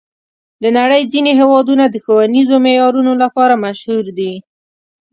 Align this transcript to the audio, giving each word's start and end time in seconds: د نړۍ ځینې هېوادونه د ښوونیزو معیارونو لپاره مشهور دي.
د 0.63 0.65
نړۍ 0.77 1.01
ځینې 1.11 1.31
هېوادونه 1.39 1.85
د 1.89 1.95
ښوونیزو 2.03 2.55
معیارونو 2.65 3.13
لپاره 3.23 3.61
مشهور 3.65 4.05
دي. 4.17 4.33